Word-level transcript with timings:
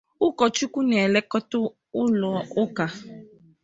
ụkọchukwu 0.25 0.79
na-elekọta 0.89 1.57
ụlọ 2.01 2.29
ụka 2.63 2.85
'St 2.91 3.03